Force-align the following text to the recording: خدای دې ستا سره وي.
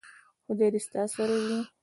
خدای 0.45 0.69
دې 0.73 0.79
ستا 0.85 1.01
سره 1.15 1.35
وي. 1.45 1.59